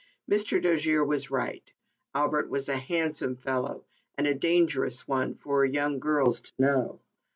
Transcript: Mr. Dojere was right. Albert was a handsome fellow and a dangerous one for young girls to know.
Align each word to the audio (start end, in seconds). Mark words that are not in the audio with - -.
Mr. 0.27 0.59
Dojere 0.59 1.05
was 1.05 1.29
right. 1.29 1.71
Albert 2.15 2.49
was 2.49 2.69
a 2.69 2.75
handsome 2.75 3.35
fellow 3.35 3.85
and 4.17 4.25
a 4.25 4.33
dangerous 4.33 5.07
one 5.07 5.35
for 5.35 5.63
young 5.63 5.99
girls 5.99 6.39
to 6.39 6.51
know. 6.57 6.99